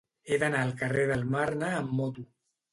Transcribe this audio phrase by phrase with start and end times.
[0.29, 2.29] He d'anar al carrer del Marne amb moto.